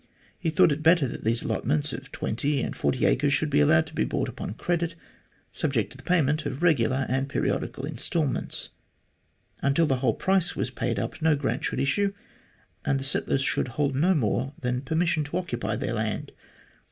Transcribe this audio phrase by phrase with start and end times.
[0.39, 3.85] He thought it better that these allotments of 20 and 40 acres should be allowed
[3.85, 4.95] to be bought upon credit,
[5.51, 8.69] subject to the payment of regular and periodical instalments.
[9.61, 12.13] Until the whole price was paid up no grant should issue,
[12.83, 16.31] and the settlers should hold no more than permission to occupy their land.